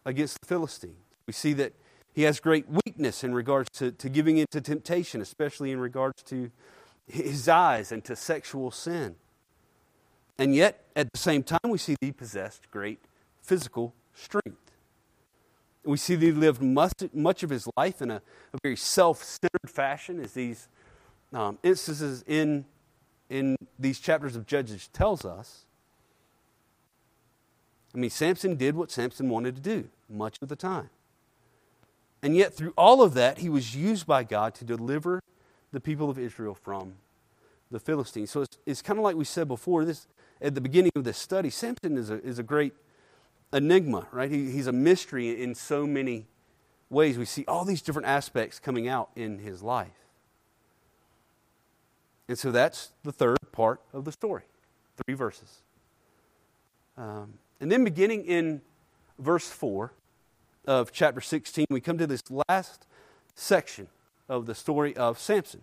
against 0.05 0.41
the 0.41 0.47
Philistines. 0.47 1.06
We 1.27 1.33
see 1.33 1.53
that 1.55 1.73
he 2.15 2.23
has 2.23 2.41
great 2.41 2.67
weakness 2.69 3.25
in 3.25 3.35
regards 3.35 3.69
to, 3.79 3.93
to 3.93 4.09
giving 4.09 4.39
into 4.39 4.61
temptation, 4.61 5.21
especially 5.21 5.71
in 5.71 5.81
regards 5.81 6.23
to 6.25 6.51
his 7.07 7.49
eyes 7.49 7.93
and 7.93 8.05
to 8.05 8.17
sexual 8.17 8.71
sin. 8.71 9.17
And 10.39 10.55
yet, 10.55 10.85
at 10.95 11.13
the 11.13 11.19
same 11.19 11.43
time, 11.43 11.59
we 11.65 11.79
see 11.79 11.95
that 12.01 12.07
he 12.07 12.13
possessed 12.13 12.71
great 12.71 13.01
physical 13.43 13.95
strength. 14.15 14.73
We 15.85 15.97
see 15.97 16.15
that 16.15 16.25
he 16.25 16.33
lived 16.33 16.63
much, 16.63 16.93
much 17.13 17.43
of 17.43 17.51
his 17.51 17.69
life 17.77 18.03
in 18.03 18.11
a, 18.11 18.23
a 18.53 18.59
very 18.63 18.77
self 18.77 19.23
centered 19.23 19.69
fashion, 19.69 20.21
as 20.21 20.33
these 20.33 20.69
um, 21.33 21.59
instances 21.63 22.25
in, 22.27 22.65
in 23.31 23.57
these 23.79 24.01
chapters 24.01 24.37
of 24.37 24.47
Judges 24.47 24.89
tells 24.89 25.25
us. 25.25 25.65
I 27.95 27.99
mean, 27.99 28.11
Samson 28.11 28.57
did 28.57 28.75
what 28.75 28.91
Samson 28.91 29.29
wanted 29.29 29.55
to 29.57 29.63
do 29.63 29.89
much 30.09 30.39
of 30.43 30.49
the 30.49 30.57
time. 30.57 30.91
And 32.23 32.37
yet, 32.37 32.55
through 32.55 32.73
all 32.77 33.03
of 33.03 33.15
that, 33.15 33.39
he 33.39 33.49
was 33.49 33.77
used 33.77 34.07
by 34.07 34.25
God 34.25 34.55
to 34.57 34.65
deliver 34.65 35.21
the 35.73 35.81
people 35.81 36.11
of 36.11 36.19
Israel 36.19 36.55
from 36.55 36.95
the 37.71 37.79
Philistines. 37.79 38.31
So 38.31 38.43
it's, 38.43 38.59
it's 38.65 38.83
kind 38.83 38.99
of 38.99 39.05
like 39.05 39.17
we 39.17 39.25
said 39.25 39.49
before 39.49 39.85
this 39.85 40.07
at 40.41 40.55
the 40.55 40.61
beginning 40.61 40.93
of 40.97 41.05
this 41.05 41.19
study. 41.19 41.51
Samson 41.51 41.97
is 41.97 42.11
a, 42.11 42.23
is 42.25 42.39
a 42.39 42.43
great 42.43 42.73
enigma, 43.53 44.07
right? 44.13 44.31
He, 44.31 44.51
he's 44.51 44.67
a 44.67 44.73
mystery 44.73 45.43
in 45.43 45.55
so 45.55 45.87
many 45.87 46.27
ways. 46.91 47.19
We 47.19 47.25
see 47.25 47.45
all 47.47 47.65
these 47.65 47.83
different 47.83 48.09
aspects 48.09 48.59
coming 48.59 48.89
out 48.89 49.11
in 49.17 49.39
his 49.39 49.63
life. 49.63 49.89
And 52.29 52.39
so 52.39 52.51
that's 52.51 52.93
the 53.03 53.13
third 53.13 53.39
part 53.53 53.81
of 53.93 54.05
the 54.05 54.13
story 54.13 54.43
three 55.05 55.15
verses. 55.15 55.61
Um, 56.97 57.35
and 57.61 57.71
then 57.71 57.85
beginning 57.85 58.25
in 58.25 58.63
verse 59.19 59.49
4 59.49 59.93
of 60.67 60.93
chapter 60.93 61.21
16, 61.21 61.67
we 61.71 61.81
come 61.81 61.99
to 61.99 62.07
this 62.07 62.23
last 62.49 62.87
section 63.35 63.89
of 64.29 64.47
the 64.47 64.55
story 64.55 64.97
of 64.97 65.19
Samson. 65.19 65.63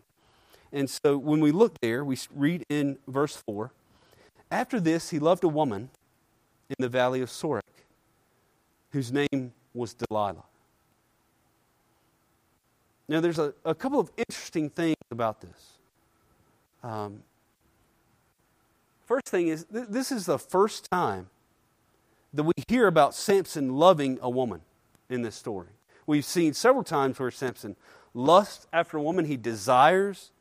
And 0.72 0.90
so 0.90 1.18
when 1.18 1.40
we 1.40 1.52
look 1.52 1.80
there, 1.82 2.04
we 2.04 2.18
read 2.34 2.64
in 2.70 2.98
verse 3.08 3.36
4 3.46 3.72
After 4.50 4.80
this, 4.80 5.10
he 5.10 5.20
loved 5.20 5.44
a 5.44 5.48
woman 5.48 5.90
in 6.70 6.76
the 6.80 6.90
valley 6.90 7.22
of 7.22 7.30
Sorek, 7.30 7.62
whose 8.92 9.12
name 9.12 9.54
was 9.74 9.94
Delilah. 9.94 10.44
Now, 13.08 13.20
there's 13.20 13.40
a, 13.40 13.54
a 13.66 13.76
couple 13.76 14.00
of 14.00 14.10
interesting 14.18 14.70
things 14.70 14.96
about 15.12 15.42
this. 15.42 15.78
Um, 16.82 17.22
first 19.06 19.28
thing 19.28 19.50
is, 19.50 19.66
th- 19.72 19.88
this 19.90 20.12
is 20.12 20.26
the 20.26 20.40
first 20.40 20.90
time 20.90 21.28
that 22.34 22.44
we 22.44 22.54
hear 22.68 22.88
about 22.88 23.14
Samson 23.14 23.76
loving 23.76 24.18
a 24.22 24.30
woman 24.30 24.62
in 25.10 25.22
this 25.22 25.36
story. 25.36 25.70
We've 26.06 26.26
seen 26.26 26.54
several 26.54 26.84
times 26.84 27.20
where 27.20 27.32
Samson 27.32 27.76
lusts 28.14 28.68
after 28.74 28.98
a 28.98 29.02
woman, 29.02 29.26
he 29.26 29.38
desires 29.38 30.32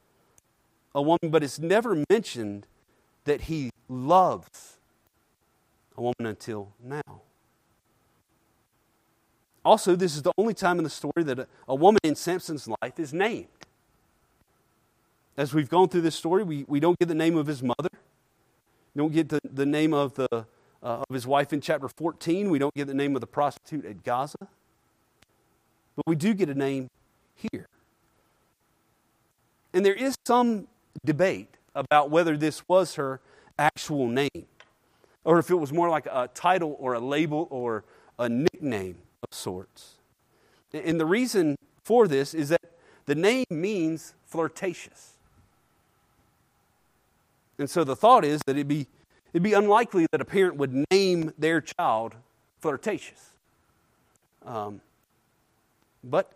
a 0.94 1.00
woman, 1.00 1.30
but 1.30 1.42
it's 1.42 1.58
never 1.58 2.04
mentioned 2.10 2.66
that 3.24 3.42
he 3.42 3.70
loves 3.88 4.78
a 5.96 6.00
woman 6.00 6.26
until 6.26 6.72
now. 6.82 7.22
Also, 9.64 9.94
this 9.94 10.16
is 10.16 10.22
the 10.22 10.32
only 10.36 10.54
time 10.54 10.78
in 10.78 10.84
the 10.84 10.90
story 10.90 11.22
that 11.22 11.38
a, 11.38 11.46
a 11.68 11.74
woman 11.74 12.00
in 12.02 12.16
Samson's 12.16 12.68
life 12.82 12.98
is 12.98 13.12
named. 13.14 13.46
As 15.36 15.54
we've 15.54 15.68
gone 15.68 15.88
through 15.88 16.00
this 16.00 16.16
story, 16.16 16.42
we, 16.42 16.64
we 16.66 16.80
don't 16.80 16.98
get 16.98 17.08
the 17.08 17.14
name 17.14 17.36
of 17.36 17.46
his 17.46 17.62
mother. 17.62 17.88
We 18.94 18.98
don't 18.98 19.12
get 19.12 19.28
the, 19.28 19.40
the 19.44 19.64
name 19.64 19.94
of, 19.94 20.14
the, 20.14 20.46
uh, 20.82 21.04
of 21.08 21.14
his 21.14 21.26
wife 21.26 21.52
in 21.52 21.60
chapter 21.60 21.88
14. 21.88 22.50
We 22.50 22.58
don't 22.58 22.74
get 22.74 22.86
the 22.86 22.94
name 22.94 23.14
of 23.14 23.20
the 23.20 23.26
prostitute 23.26 23.84
at 23.84 24.02
Gaza. 24.02 24.48
But 25.96 26.06
we 26.06 26.16
do 26.16 26.34
get 26.34 26.48
a 26.48 26.54
name 26.54 26.88
here. 27.34 27.68
And 29.72 29.84
there 29.84 29.94
is 29.94 30.16
some 30.26 30.68
debate 31.04 31.56
about 31.74 32.10
whether 32.10 32.36
this 32.36 32.66
was 32.68 32.96
her 32.96 33.20
actual 33.58 34.08
name 34.08 34.46
or 35.24 35.38
if 35.38 35.50
it 35.50 35.54
was 35.54 35.72
more 35.72 35.88
like 35.88 36.06
a 36.06 36.28
title 36.34 36.76
or 36.78 36.94
a 36.94 37.00
label 37.00 37.46
or 37.50 37.84
a 38.18 38.28
nickname 38.28 38.98
of 39.22 39.36
sorts. 39.36 39.94
And 40.72 40.98
the 40.98 41.06
reason 41.06 41.56
for 41.84 42.08
this 42.08 42.34
is 42.34 42.48
that 42.48 42.62
the 43.06 43.14
name 43.14 43.44
means 43.50 44.14
flirtatious. 44.26 45.12
And 47.58 47.68
so 47.68 47.84
the 47.84 47.96
thought 47.96 48.24
is 48.24 48.40
that 48.46 48.56
it'd 48.56 48.68
be, 48.68 48.88
it'd 49.32 49.42
be 49.42 49.52
unlikely 49.52 50.06
that 50.12 50.20
a 50.20 50.24
parent 50.24 50.56
would 50.56 50.84
name 50.90 51.32
their 51.38 51.60
child 51.60 52.14
flirtatious. 52.60 53.30
Um, 54.44 54.80
but 56.02 56.32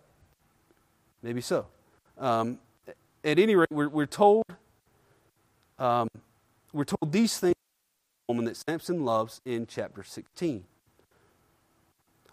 maybe 1.23 1.41
so. 1.41 1.67
Um, 2.19 2.59
at 3.25 3.39
any 3.39 3.57
rate, 3.57 3.69
we're, 3.71 3.89
we're 3.89 4.07
told 4.07 4.45
um, 5.79 6.09
we're 6.73 6.85
told 6.85 7.13
these 7.13 7.39
things 7.39 7.55
woman 8.29 8.45
that 8.47 8.57
Samson 8.57 9.05
loves 9.05 9.41
in 9.45 9.67
chapter 9.67 10.03
16. 10.03 10.65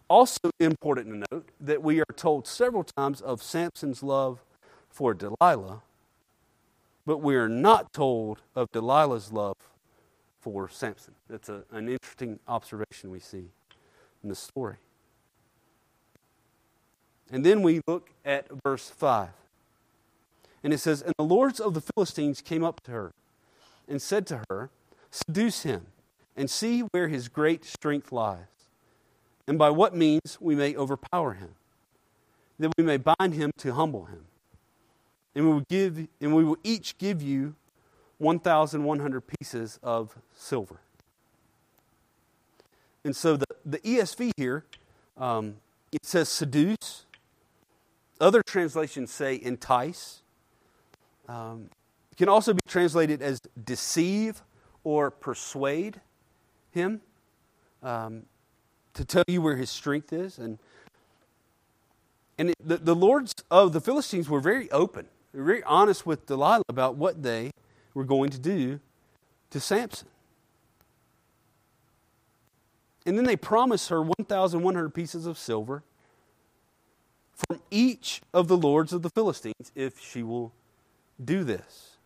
Also 0.07 0.49
important 0.59 1.07
to 1.07 1.35
note 1.35 1.49
that 1.59 1.83
we 1.83 1.99
are 1.99 2.13
told 2.15 2.47
several 2.47 2.83
times 2.83 3.21
of 3.21 3.43
Samson's 3.43 4.01
love 4.01 4.39
for 4.89 5.13
Delilah 5.13 5.81
but 7.05 7.17
we 7.17 7.35
are 7.35 7.49
not 7.49 7.93
told 7.93 8.39
of 8.55 8.71
Delilah's 8.71 9.31
love 9.31 9.55
for 10.43 10.67
Samson. 10.67 11.13
That's 11.29 11.47
a, 11.47 11.63
an 11.71 11.87
interesting 11.87 12.37
observation 12.49 13.09
we 13.09 13.19
see 13.19 13.45
in 14.21 14.29
the 14.29 14.35
story. 14.35 14.75
And 17.31 17.45
then 17.45 17.61
we 17.61 17.79
look 17.87 18.09
at 18.25 18.47
verse 18.63 18.89
5. 18.89 19.29
And 20.63 20.73
it 20.73 20.79
says, 20.79 21.01
And 21.01 21.13
the 21.17 21.23
lords 21.23 21.61
of 21.61 21.73
the 21.73 21.81
Philistines 21.81 22.41
came 22.41 22.63
up 22.63 22.81
to 22.81 22.91
her 22.91 23.11
and 23.87 24.01
said 24.01 24.27
to 24.27 24.43
her, 24.49 24.69
Seduce 25.09 25.63
him 25.63 25.87
and 26.35 26.49
see 26.49 26.81
where 26.81 27.07
his 27.07 27.29
great 27.29 27.63
strength 27.63 28.11
lies, 28.11 28.67
and 29.47 29.57
by 29.57 29.69
what 29.69 29.95
means 29.95 30.37
we 30.41 30.55
may 30.55 30.75
overpower 30.75 31.33
him, 31.33 31.55
that 32.59 32.71
we 32.77 32.83
may 32.83 32.97
bind 32.97 33.33
him 33.33 33.51
to 33.59 33.73
humble 33.73 34.05
him. 34.05 34.25
And 35.35 35.45
we 35.45 35.53
will 35.53 35.65
give 35.69 36.07
and 36.19 36.35
we 36.35 36.43
will 36.43 36.57
each 36.63 36.97
give 36.97 37.21
you 37.21 37.55
1100 38.23 39.21
pieces 39.21 39.79
of 39.83 40.15
silver. 40.35 40.79
And 43.03 43.15
so 43.15 43.37
the, 43.37 43.45
the 43.65 43.79
ESV 43.79 44.31
here, 44.37 44.65
um, 45.17 45.55
it 45.91 46.05
says 46.05 46.29
seduce. 46.29 47.05
Other 48.19 48.41
translations 48.41 49.11
say 49.11 49.39
entice. 49.41 50.21
Um, 51.27 51.69
it 52.11 52.17
can 52.17 52.29
also 52.29 52.53
be 52.53 52.61
translated 52.67 53.21
as 53.21 53.41
deceive 53.61 54.41
or 54.83 55.11
persuade 55.11 55.99
him 56.71 57.01
um, 57.81 58.23
to 58.93 59.03
tell 59.03 59.23
you 59.27 59.41
where 59.41 59.55
his 59.55 59.69
strength 59.69 60.13
is. 60.13 60.37
And, 60.37 60.59
and 62.37 62.51
it, 62.51 62.55
the, 62.63 62.77
the 62.77 62.95
lords 62.95 63.33
of 63.51 63.73
the 63.73 63.81
Philistines 63.81 64.29
were 64.29 64.39
very 64.39 64.71
open. 64.71 65.07
Very 65.33 65.63
honest 65.63 66.05
with 66.05 66.25
Delilah 66.27 66.63
about 66.69 66.95
what 66.95 67.23
they 67.23 67.51
were 67.93 68.03
going 68.03 68.29
to 68.31 68.39
do 68.39 68.79
to 69.49 69.59
Samson. 69.59 70.07
And 73.05 73.17
then 73.17 73.25
they 73.25 73.35
promise 73.35 73.89
her 73.89 74.01
1,100 74.01 74.93
pieces 74.93 75.25
of 75.25 75.37
silver 75.37 75.83
from 77.35 77.59
each 77.69 78.21
of 78.33 78.47
the 78.47 78.57
lords 78.57 78.93
of 78.93 79.01
the 79.01 79.09
Philistines 79.09 79.71
if 79.75 79.99
she 79.99 80.23
will 80.23 80.53
do 81.23 81.43
this. 81.43 81.97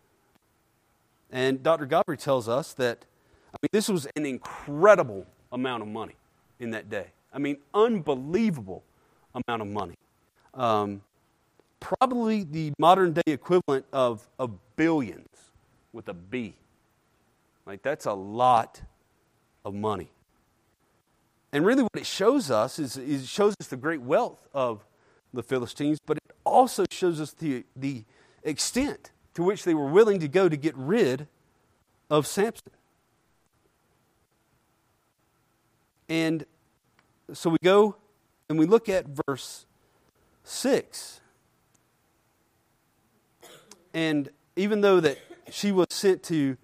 And 1.30 1.62
Dr. 1.62 1.86
Godfrey 1.86 2.16
tells 2.16 2.48
us 2.48 2.72
that 2.74 3.04
I 3.52 3.56
mean, 3.62 3.70
this 3.72 3.88
was 3.88 4.06
an 4.16 4.26
incredible 4.26 5.26
amount 5.52 5.82
of 5.82 5.88
money 5.88 6.16
in 6.58 6.70
that 6.70 6.90
day. 6.90 7.06
I 7.32 7.38
mean, 7.38 7.58
unbelievable 7.72 8.82
amount 9.34 9.62
of 9.62 9.68
money. 9.68 9.94
Um, 10.54 11.02
probably 11.80 12.44
the 12.44 12.72
modern 12.78 13.12
day 13.12 13.22
equivalent 13.26 13.86
of, 13.92 14.28
of 14.38 14.52
billions 14.76 15.26
with 15.92 16.08
a 16.08 16.14
B. 16.14 16.54
Like, 17.66 17.82
that's 17.82 18.06
a 18.06 18.12
lot 18.12 18.82
of 19.64 19.74
money. 19.74 20.10
And 21.52 21.64
really, 21.64 21.82
what 21.82 21.96
it 21.96 22.06
shows 22.06 22.50
us 22.50 22.78
is, 22.78 22.96
is 22.96 23.22
it 23.22 23.28
shows 23.28 23.54
us 23.60 23.68
the 23.68 23.76
great 23.76 24.02
wealth 24.02 24.46
of 24.52 24.84
the 25.32 25.42
Philistines, 25.42 25.98
but 26.04 26.16
it 26.18 26.34
also 26.44 26.84
shows 26.90 27.20
us 27.20 27.32
the, 27.32 27.64
the 27.76 28.04
extent 28.42 29.10
to 29.34 29.42
which 29.42 29.64
they 29.64 29.74
were 29.74 29.86
willing 29.86 30.18
to 30.20 30.28
go 30.28 30.48
to 30.48 30.56
get 30.56 30.76
rid 30.76 31.26
of 32.10 32.26
Samson. 32.26 32.72
And 36.08 36.44
so 37.32 37.50
we 37.50 37.58
go 37.62 37.96
and 38.48 38.58
we 38.58 38.66
look 38.66 38.88
at 38.88 39.06
verse 39.26 39.66
6. 40.44 41.20
And 43.92 44.30
even 44.56 44.80
though 44.80 45.00
that 45.00 45.18
she 45.52 45.72
was 45.72 45.86
sent 45.90 46.22
to, 46.24 46.56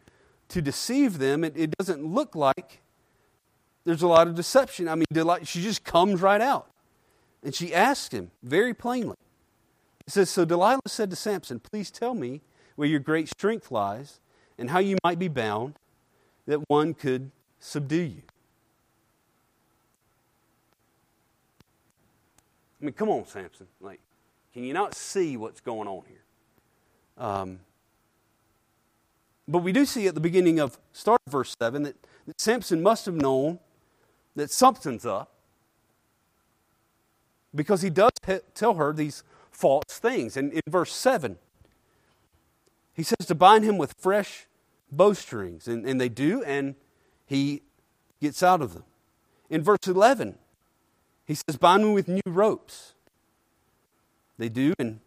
to 0.48 0.62
deceive 0.62 1.18
them, 1.18 1.44
it, 1.44 1.56
it 1.56 1.76
doesn't 1.76 2.04
look 2.04 2.34
like 2.34 2.80
there's 3.84 4.02
a 4.02 4.06
lot 4.06 4.26
of 4.26 4.34
deception. 4.34 4.88
I 4.88 4.94
mean, 4.94 5.06
she 5.44 5.62
just 5.62 5.84
comes 5.84 6.20
right 6.20 6.40
out. 6.40 6.68
And 7.42 7.54
she 7.54 7.74
asks 7.74 8.12
him 8.12 8.30
very 8.42 8.72
plainly. 8.72 9.16
It 10.06 10.12
says, 10.12 10.30
So 10.30 10.44
Delilah 10.44 10.80
said 10.86 11.10
to 11.10 11.16
Samson, 11.16 11.60
Please 11.60 11.90
tell 11.90 12.14
me 12.14 12.40
where 12.76 12.88
your 12.88 13.00
great 13.00 13.28
strength 13.28 13.70
lies 13.70 14.20
and 14.58 14.70
how 14.70 14.78
you 14.78 14.96
might 15.04 15.18
be 15.18 15.28
bound 15.28 15.74
that 16.46 16.60
one 16.68 16.94
could 16.94 17.30
subdue 17.58 17.96
you. 17.96 18.22
I 22.80 22.84
mean, 22.86 22.94
come 22.94 23.08
on, 23.08 23.26
Samson. 23.26 23.66
Like, 23.80 24.00
can 24.52 24.64
you 24.64 24.74
not 24.74 24.94
see 24.94 25.36
what's 25.36 25.60
going 25.60 25.88
on 25.88 26.02
here? 26.06 26.22
Um, 27.16 27.60
but 29.46 29.58
we 29.58 29.72
do 29.72 29.84
see 29.84 30.06
at 30.06 30.14
the 30.14 30.20
beginning 30.20 30.58
of 30.58 30.78
start 30.92 31.20
verse 31.28 31.54
7 31.60 31.82
that, 31.82 31.96
that 32.26 32.40
Samson 32.40 32.82
must 32.82 33.06
have 33.06 33.14
known 33.14 33.58
that 34.36 34.50
something's 34.50 35.04
up 35.04 35.30
because 37.54 37.82
he 37.82 37.90
does 37.90 38.10
tell 38.54 38.74
her 38.74 38.92
these 38.92 39.22
false 39.50 39.84
things. 39.88 40.36
And 40.36 40.52
in 40.52 40.62
verse 40.68 40.92
7, 40.92 41.38
he 42.94 43.02
says 43.02 43.26
to 43.26 43.34
bind 43.34 43.64
him 43.64 43.78
with 43.78 43.94
fresh 43.98 44.46
bowstrings. 44.90 45.68
And, 45.68 45.86
and 45.86 46.00
they 46.00 46.08
do, 46.08 46.42
and 46.42 46.74
he 47.26 47.62
gets 48.20 48.42
out 48.42 48.60
of 48.60 48.74
them. 48.74 48.84
In 49.50 49.62
verse 49.62 49.86
11, 49.86 50.36
he 51.26 51.34
says, 51.34 51.56
Bind 51.56 51.84
me 51.84 51.92
with 51.92 52.08
new 52.08 52.22
ropes. 52.26 52.94
They 54.38 54.48
do, 54.48 54.74
and 54.78 55.00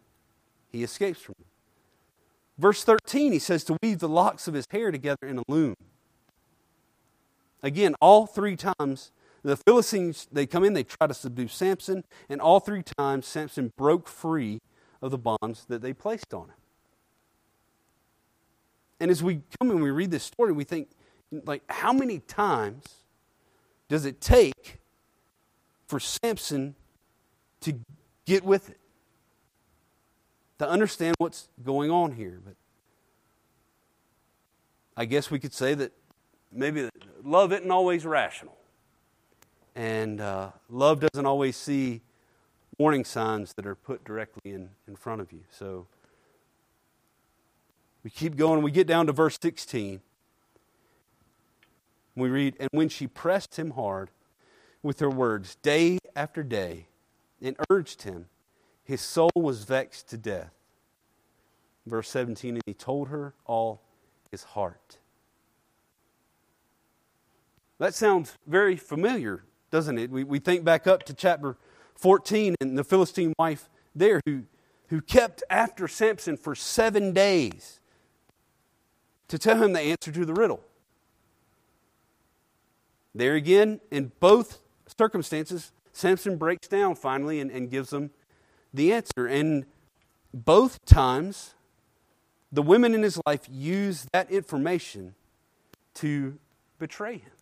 he 0.70 0.82
escapes 0.82 1.20
from 1.20 1.34
them. 1.38 1.47
Verse 2.58 2.82
13, 2.82 3.32
he 3.32 3.38
says 3.38 3.62
to 3.64 3.76
weave 3.82 4.00
the 4.00 4.08
locks 4.08 4.48
of 4.48 4.54
his 4.54 4.66
hair 4.70 4.90
together 4.90 5.26
in 5.26 5.38
a 5.38 5.42
loom. 5.46 5.76
Again, 7.62 7.94
all 8.00 8.26
three 8.26 8.56
times 8.56 9.12
the 9.42 9.56
Philistines, 9.56 10.26
they 10.32 10.46
come 10.46 10.64
in, 10.64 10.72
they 10.72 10.82
try 10.82 11.06
to 11.06 11.14
subdue 11.14 11.48
Samson, 11.48 12.04
and 12.28 12.40
all 12.40 12.58
three 12.58 12.82
times 12.82 13.26
Samson 13.26 13.72
broke 13.76 14.08
free 14.08 14.58
of 15.00 15.12
the 15.12 15.18
bonds 15.18 15.64
that 15.68 15.80
they 15.80 15.92
placed 15.92 16.34
on 16.34 16.46
him. 16.46 16.54
And 19.00 19.10
as 19.10 19.22
we 19.22 19.42
come 19.60 19.70
and 19.70 19.80
we 19.80 19.90
read 19.90 20.10
this 20.10 20.24
story, 20.24 20.50
we 20.52 20.64
think, 20.64 20.88
like, 21.30 21.62
how 21.68 21.92
many 21.92 22.18
times 22.18 22.84
does 23.88 24.04
it 24.04 24.20
take 24.20 24.80
for 25.86 26.00
Samson 26.00 26.74
to 27.60 27.78
get 28.26 28.44
with 28.44 28.70
it? 28.70 28.78
To 30.58 30.68
understand 30.68 31.14
what's 31.18 31.48
going 31.64 31.90
on 31.90 32.12
here. 32.12 32.40
But 32.44 32.54
I 34.96 35.04
guess 35.04 35.30
we 35.30 35.38
could 35.38 35.54
say 35.54 35.74
that 35.74 35.92
maybe 36.50 36.88
love 37.22 37.52
isn't 37.52 37.70
always 37.70 38.04
rational. 38.04 38.56
And 39.76 40.20
uh, 40.20 40.50
love 40.68 40.98
doesn't 41.00 41.26
always 41.26 41.56
see 41.56 42.00
warning 42.78 43.04
signs 43.04 43.52
that 43.54 43.66
are 43.66 43.76
put 43.76 44.04
directly 44.04 44.52
in, 44.52 44.70
in 44.88 44.96
front 44.96 45.20
of 45.20 45.32
you. 45.32 45.40
So 45.50 45.86
we 48.02 48.10
keep 48.10 48.36
going. 48.36 48.62
We 48.62 48.70
get 48.70 48.86
down 48.86 49.06
to 49.06 49.12
verse 49.12 49.38
16. 49.40 50.00
We 52.16 52.28
read, 52.28 52.56
And 52.58 52.68
when 52.72 52.88
she 52.88 53.06
pressed 53.06 53.56
him 53.56 53.72
hard 53.72 54.10
with 54.82 55.00
her 55.00 55.10
words 55.10 55.56
day 55.62 55.98
after 56.16 56.42
day 56.42 56.86
and 57.40 57.56
urged 57.70 58.02
him, 58.02 58.26
his 58.88 59.00
soul 59.00 59.30
was 59.36 59.62
vexed 59.62 60.08
to 60.08 60.16
death. 60.16 60.50
Verse 61.86 62.08
17, 62.08 62.54
and 62.54 62.62
he 62.66 62.74
told 62.74 63.08
her 63.08 63.34
all 63.46 63.82
his 64.32 64.42
heart. 64.42 64.98
That 67.78 67.94
sounds 67.94 68.34
very 68.46 68.74
familiar 68.74 69.44
doesn't 69.70 69.98
it? 69.98 70.10
We, 70.10 70.24
we 70.24 70.38
think 70.38 70.64
back 70.64 70.86
up 70.86 71.02
to 71.04 71.14
chapter 71.14 71.56
14 71.96 72.54
and 72.60 72.78
the 72.78 72.84
Philistine 72.84 73.32
wife 73.38 73.68
there 73.94 74.20
who, 74.26 74.44
who 74.88 75.00
kept 75.00 75.42
after 75.50 75.88
Samson 75.88 76.36
for 76.36 76.54
seven 76.54 77.12
days 77.12 77.80
to 79.28 79.38
tell 79.38 79.62
him 79.62 79.72
the 79.72 79.80
answer 79.80 80.10
to 80.12 80.24
the 80.24 80.32
riddle. 80.32 80.62
There 83.14 83.34
again, 83.34 83.80
in 83.90 84.12
both 84.20 84.60
circumstances, 84.98 85.72
Samson 85.92 86.36
breaks 86.36 86.68
down 86.68 86.94
finally 86.94 87.40
and, 87.40 87.50
and 87.50 87.70
gives 87.70 87.90
them 87.90 88.10
the 88.72 88.92
answer. 88.92 89.26
And 89.26 89.66
both 90.32 90.84
times, 90.84 91.54
the 92.52 92.62
women 92.62 92.94
in 92.94 93.02
his 93.02 93.20
life 93.26 93.46
use 93.50 94.06
that 94.12 94.30
information 94.30 95.14
to 95.94 96.38
betray 96.78 97.18
him. 97.18 97.32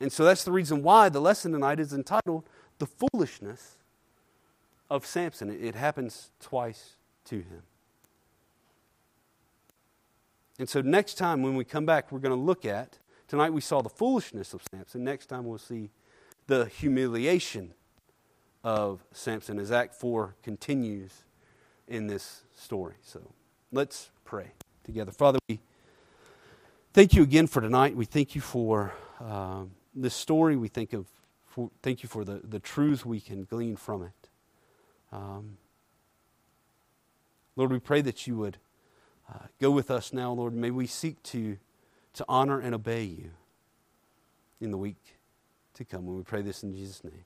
And 0.00 0.12
so 0.12 0.24
that's 0.24 0.44
the 0.44 0.52
reason 0.52 0.82
why 0.82 1.08
the 1.08 1.20
lesson 1.20 1.52
tonight 1.52 1.80
is 1.80 1.92
entitled 1.92 2.44
The 2.78 2.86
Foolishness 2.86 3.76
of 4.90 5.06
Samson. 5.06 5.50
It 5.50 5.74
happens 5.74 6.30
twice 6.40 6.96
to 7.26 7.36
him. 7.36 7.62
And 10.58 10.68
so 10.68 10.80
next 10.80 11.14
time 11.14 11.42
when 11.42 11.56
we 11.56 11.64
come 11.64 11.86
back, 11.86 12.12
we're 12.12 12.18
going 12.18 12.36
to 12.36 12.44
look 12.44 12.64
at, 12.64 12.98
tonight 13.28 13.52
we 13.52 13.60
saw 13.60 13.82
the 13.82 13.88
foolishness 13.88 14.54
of 14.54 14.62
Samson. 14.72 15.04
Next 15.04 15.26
time 15.26 15.44
we'll 15.46 15.58
see 15.58 15.90
the 16.46 16.66
humiliation 16.66 17.74
of 18.62 19.04
Samson 19.12 19.58
as 19.58 19.70
Act 19.70 19.94
4 19.94 20.36
continues 20.42 21.24
in 21.86 22.06
this 22.06 22.42
story. 22.56 22.94
So 23.02 23.20
let's 23.72 24.10
pray 24.24 24.52
together. 24.84 25.12
Father, 25.12 25.38
we 25.48 25.60
thank 26.92 27.14
you 27.14 27.22
again 27.22 27.46
for 27.46 27.60
tonight. 27.60 27.96
We 27.96 28.04
thank 28.04 28.34
you 28.34 28.40
for. 28.40 28.92
Um, 29.20 29.72
this 29.94 30.14
story, 30.14 30.56
we 30.56 30.68
think 30.68 30.92
of, 30.92 31.06
for, 31.44 31.70
thank 31.82 32.02
you 32.02 32.08
for 32.08 32.24
the, 32.24 32.40
the 32.42 32.58
truths 32.58 33.06
we 33.06 33.20
can 33.20 33.44
glean 33.44 33.76
from 33.76 34.02
it. 34.02 34.28
Um, 35.12 35.56
Lord, 37.56 37.70
we 37.70 37.78
pray 37.78 38.00
that 38.00 38.26
you 38.26 38.36
would 38.36 38.58
uh, 39.32 39.46
go 39.60 39.70
with 39.70 39.90
us 39.90 40.12
now, 40.12 40.32
Lord. 40.32 40.54
May 40.54 40.70
we 40.70 40.86
seek 40.86 41.22
to, 41.24 41.58
to 42.14 42.24
honor 42.28 42.58
and 42.58 42.74
obey 42.74 43.04
you. 43.04 43.30
in 44.60 44.70
the 44.70 44.78
week 44.78 45.13
to 45.74 45.84
come. 45.84 46.06
And 46.06 46.16
we 46.16 46.22
pray 46.22 46.42
this 46.42 46.62
in 46.62 46.72
Jesus' 46.72 47.04
name. 47.04 47.24